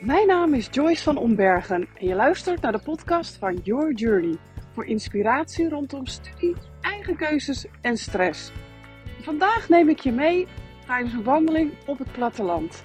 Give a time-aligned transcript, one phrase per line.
[0.00, 4.36] Mijn naam is Joyce van Ombergen en je luistert naar de podcast van Your Journey
[4.72, 8.52] voor inspiratie rondom studie, eigen keuzes en stress.
[9.20, 10.46] Vandaag neem ik je mee
[10.86, 12.84] tijdens een wandeling op het platteland.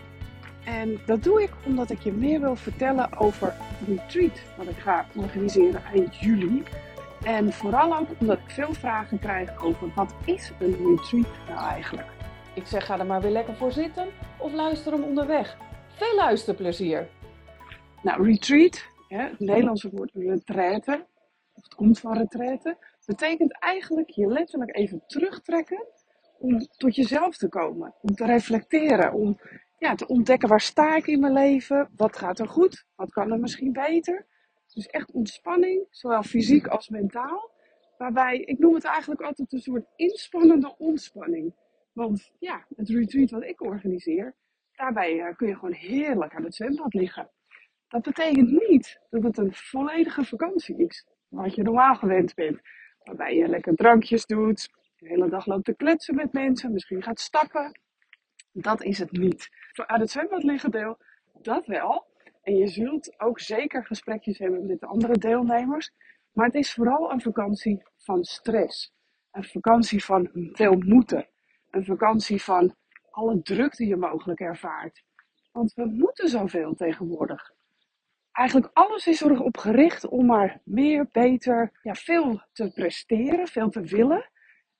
[0.65, 3.53] En dat doe ik omdat ik je meer wil vertellen over
[3.87, 6.63] een retreat wat ik ga organiseren eind juli.
[7.23, 12.07] En vooral ook omdat ik veel vragen krijg over wat is een retreat nou eigenlijk.
[12.53, 14.07] Ik zeg ga er maar weer lekker voor zitten
[14.37, 15.57] of luister hem onderweg.
[16.01, 17.09] Veel luisterplezier!
[18.03, 21.05] Nou, retreat, het Nederlandse woord retraite,
[21.53, 25.85] of het komt van retraite, betekent eigenlijk je letterlijk even terugtrekken
[26.39, 27.93] om tot jezelf te komen.
[28.01, 29.39] Om te reflecteren, om
[29.79, 33.31] ja, te ontdekken waar sta ik in mijn leven, wat gaat er goed, wat kan
[33.31, 34.25] er misschien beter.
[34.73, 37.51] Dus echt ontspanning, zowel fysiek als mentaal.
[37.97, 41.53] Waarbij, ik noem het eigenlijk altijd een soort inspannende ontspanning.
[41.93, 44.35] Want ja, het retreat wat ik organiseer,
[44.81, 47.29] daarbij eh, kun je gewoon heerlijk aan het zwembad liggen.
[47.87, 52.59] Dat betekent niet dat het een volledige vakantie is, wat je normaal gewend bent.
[53.03, 57.19] Waarbij je lekker drankjes doet, de hele dag loopt te kletsen met mensen, misschien gaat
[57.19, 57.79] stappen.
[58.51, 59.49] Dat is het niet.
[59.75, 60.97] Aan het zwembad liggen deel,
[61.41, 62.05] dat wel.
[62.41, 65.91] En je zult ook zeker gesprekjes hebben met de andere deelnemers.
[66.31, 68.93] Maar het is vooral een vakantie van stress.
[69.31, 71.27] Een vakantie van veel moeten.
[71.69, 72.75] Een vakantie van
[73.11, 75.03] alle druk die je mogelijk ervaart.
[75.51, 77.53] Want we moeten zoveel tegenwoordig.
[78.31, 83.81] Eigenlijk alles is erop gericht om maar meer, beter, ja, veel te presteren, veel te
[83.81, 84.29] willen.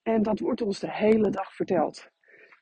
[0.04, 2.10] En dat wordt ons de hele dag verteld.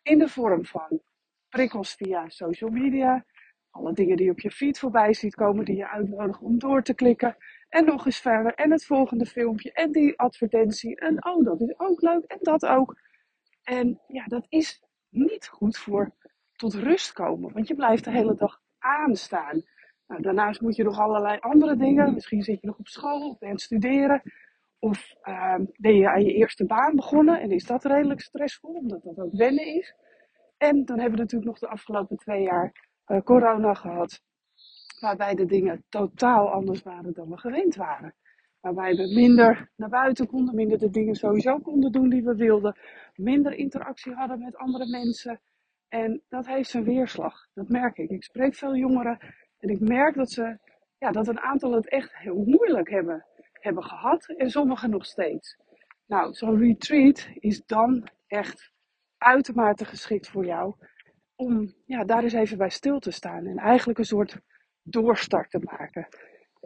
[0.04, 1.02] In de vorm van
[1.50, 3.26] prikkels via social media,
[3.70, 6.84] alle dingen die je op je feed voorbij ziet komen, die je uitnodigen om door
[6.84, 7.38] te klikken.
[7.70, 11.80] En nog eens verder, en het volgende filmpje, en die advertentie, en oh, dat is
[11.80, 12.98] ook leuk, en dat ook.
[13.64, 16.12] En ja, dat is niet goed voor
[16.56, 19.64] tot rust komen, want je blijft de hele dag aanstaan.
[20.08, 22.14] Nou, daarnaast moet je nog allerlei andere dingen.
[22.14, 24.22] Misschien zit je nog op school of ben je aan studeren.
[24.80, 29.04] Of uh, ben je aan je eerste baan begonnen en is dat redelijk stressvol, omdat
[29.04, 29.96] dat ook wennen is.
[30.58, 32.74] En dan hebben we natuurlijk nog de afgelopen twee jaar
[33.08, 34.22] uh, corona gehad,
[35.00, 38.16] waarbij de dingen totaal anders waren dan we gewend waren.
[38.62, 42.78] Waarbij we minder naar buiten konden, minder de dingen sowieso konden doen die we wilden,
[43.16, 45.42] minder interactie hadden met andere mensen.
[45.88, 48.10] En dat heeft zijn weerslag, dat merk ik.
[48.10, 49.20] Ik spreek veel jongeren
[49.60, 50.58] en ik merk dat, ze,
[50.98, 55.58] ja, dat een aantal het echt heel moeilijk hebben, hebben gehad en sommigen nog steeds.
[56.06, 58.72] Nou, zo'n retreat is dan echt
[59.18, 60.76] uitermate geschikt voor jou
[61.36, 64.40] om ja, daar eens even bij stil te staan en eigenlijk een soort
[64.84, 66.08] doorstart te maken.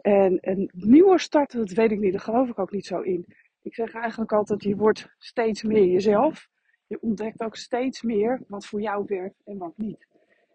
[0.04, 3.26] En een nieuwe start, dat weet ik niet, daar geloof ik ook niet zo in.
[3.62, 6.48] Ik zeg eigenlijk altijd, je wordt steeds meer jezelf.
[6.86, 10.06] Je ontdekt ook steeds meer wat voor jou werkt en wat niet.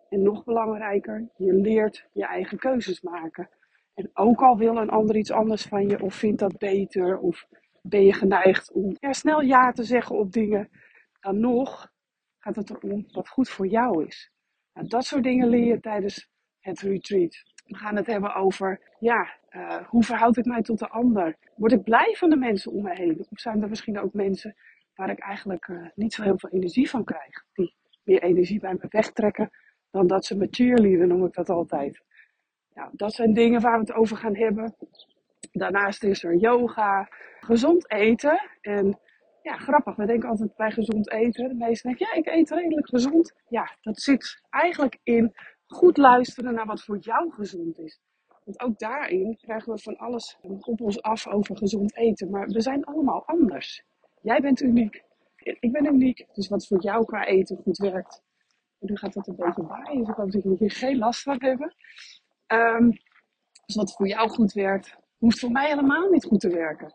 [0.09, 3.49] En nog belangrijker, je leert je eigen keuzes maken.
[3.93, 7.47] En ook al wil een ander iets anders van je, of vindt dat beter, of
[7.81, 10.69] ben je geneigd om snel ja te zeggen op dingen,
[11.19, 11.91] dan nog
[12.39, 14.31] gaat het erom wat goed voor jou is.
[14.73, 17.43] Nou, dat soort dingen leer je tijdens het retreat.
[17.69, 21.35] We gaan het hebben over, ja, uh, hoe verhoud ik mij tot de ander?
[21.55, 23.19] Word ik blij van de mensen om me heen?
[23.19, 24.55] Of zijn er misschien ook mensen
[24.95, 27.45] waar ik eigenlijk uh, niet zo heel veel energie van krijg?
[27.53, 29.49] Die meer energie bij me wegtrekken
[29.91, 32.01] dan dat ze me cheerleaden, noem ik dat altijd.
[32.73, 34.75] Nou, dat zijn dingen waar we het over gaan hebben.
[35.51, 37.07] Daarnaast is er yoga,
[37.39, 38.49] gezond eten.
[38.61, 38.99] En
[39.41, 41.49] ja, grappig, we denken altijd bij gezond eten.
[41.49, 43.33] De meesten denken, ja, ik eet redelijk gezond.
[43.47, 45.35] Ja, dat zit eigenlijk in
[45.69, 47.99] goed luisteren naar wat voor jou gezond is.
[48.43, 52.29] Want ook daarin krijgen we van alles op ons af over gezond eten.
[52.29, 53.83] Maar we zijn allemaal anders.
[54.21, 55.03] Jij bent uniek.
[55.35, 56.25] Ik ben uniek.
[56.33, 58.21] Dus wat voor jou qua eten goed werkt,
[58.79, 61.35] nu gaat dat een beetje waaien, dus ik hoop dat jullie hier geen last van
[61.39, 61.75] hebben.
[62.47, 62.89] Um,
[63.65, 66.93] dus wat voor jou goed werkt, hoeft voor mij helemaal niet goed te werken.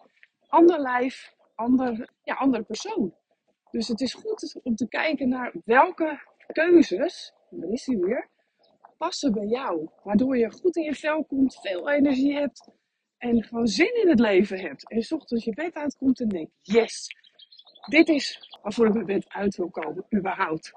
[0.49, 3.15] Ander lijf, ander, ja, andere persoon.
[3.71, 6.21] Dus het is goed om te kijken naar welke
[6.53, 8.29] keuzes, en daar is hij weer,
[9.05, 9.89] passen bij jou.
[10.03, 12.69] Waardoor je goed in je vel komt, veel energie hebt
[13.19, 14.91] en gewoon zin in het leven hebt.
[14.91, 17.07] En s ochtends je bed uitkomt en denkt, yes,
[17.87, 20.73] dit is waarvoor ik mijn bed uit wil komen, überhaupt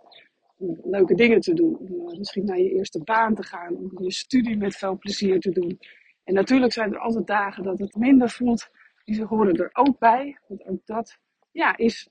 [0.58, 1.78] om leuke dingen te doen.
[1.82, 3.76] Uh, misschien naar je eerste baan te gaan.
[3.76, 5.80] Om je studie met veel plezier te doen.
[6.24, 8.70] En natuurlijk zijn er altijd dagen dat het minder voelt.
[9.06, 10.38] Die horen er ook bij.
[10.48, 11.18] Want ook dat
[11.52, 12.10] ja, is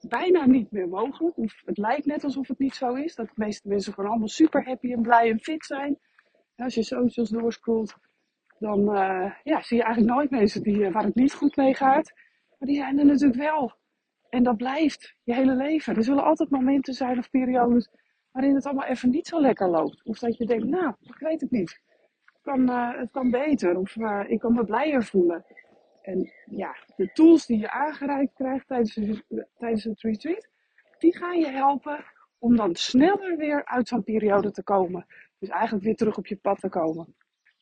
[0.00, 1.36] bijna niet meer mogelijk.
[1.36, 3.14] Of het lijkt net alsof het niet zo is.
[3.14, 5.98] Dat de meeste mensen gewoon allemaal super happy en blij en fit zijn.
[6.56, 7.96] Als je socials doorscrollt,
[8.58, 11.74] dan uh, ja, zie je eigenlijk nooit mensen die, uh, waar het niet goed mee
[11.74, 12.12] gaat.
[12.58, 13.74] Maar die zijn er natuurlijk wel.
[14.28, 15.96] En dat blijft je hele leven.
[15.96, 17.88] Er zullen altijd momenten zijn of periodes
[18.32, 20.04] waarin het allemaal even niet zo lekker loopt.
[20.04, 21.80] Of dat je denkt, nou, ik weet het niet.
[22.42, 23.96] kan, eh, het kan beter of
[24.26, 25.44] ik kan me blijer voelen.
[26.06, 29.22] En ja, de tools die je aangereikt krijgt tijdens,
[29.56, 30.48] tijdens het retreat,
[30.98, 32.04] die gaan je helpen
[32.38, 35.06] om dan sneller weer uit zo'n periode te komen.
[35.38, 37.14] Dus eigenlijk weer terug op je pad te komen.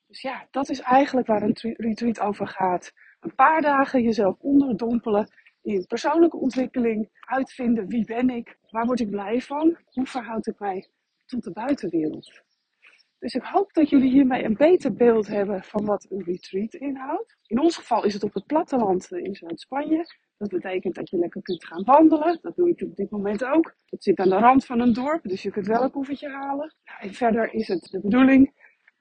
[0.07, 2.93] Dus ja, dat is eigenlijk waar een retreat over gaat.
[3.21, 5.29] Een paar dagen jezelf onderdompelen
[5.63, 7.09] in persoonlijke ontwikkeling.
[7.21, 10.89] Uitvinden wie ben ik, waar word ik blij van, hoe verhoud ik mij
[11.27, 12.43] tot de buitenwereld.
[13.25, 17.37] Dus ik hoop dat jullie hiermee een beter beeld hebben van wat een retreat inhoudt.
[17.47, 20.07] In ons geval is het op het platteland in Zuid-Spanje.
[20.39, 22.39] Dat betekent dat je lekker kunt gaan wandelen.
[22.43, 23.75] Dat doe ik op dit moment ook.
[23.87, 26.75] Het zit aan de rand van een dorp, dus je kunt wel een koffertje halen.
[26.85, 28.53] Nou, en verder is het de bedoeling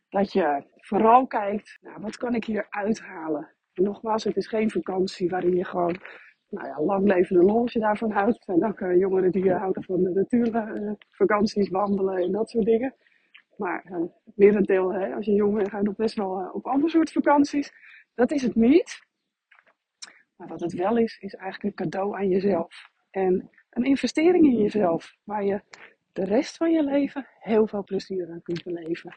[0.09, 3.49] dat je vooral kijkt, nou, wat kan ik hier uithalen?
[3.73, 6.01] En nogmaals, het is geen vakantie waarin je gewoon
[6.49, 8.37] nou ja, lang levende lol als je daarvan houdt.
[8.37, 12.65] Er zijn ook uh, jongeren die uh, houden van de natuurvakanties, wandelen en dat soort
[12.65, 12.95] dingen.
[13.57, 14.03] Maar uh,
[14.35, 17.71] merendeel, hè, als je jong bent, ga je nog best wel op andere soort vakanties.
[18.13, 18.99] Dat is het niet.
[20.35, 22.89] Maar wat het wel is, is eigenlijk een cadeau aan jezelf.
[23.09, 25.61] En een investering in jezelf, waar je
[26.11, 29.15] de rest van je leven heel veel plezier aan kunt beleven.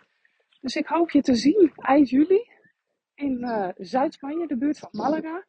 [0.61, 2.51] Dus ik hoop je te zien eind juli
[3.15, 5.45] in uh, Zuid-Spanje, de buurt van Malaga.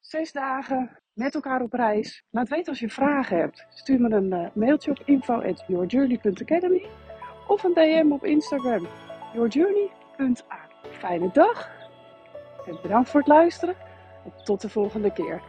[0.00, 2.24] Zes dagen met elkaar op reis.
[2.30, 3.66] Laat weten als je vragen hebt.
[3.68, 7.05] Stuur me een mailtje op info.yourjourney.academy
[7.46, 8.86] of een DM op Instagram
[9.34, 10.58] yourjourney.a.
[10.90, 11.70] Fijne dag
[12.66, 13.74] en bedankt voor het luisteren.
[14.44, 15.42] tot de volgende keer.